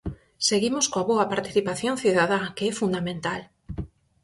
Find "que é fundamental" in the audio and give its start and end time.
2.55-3.41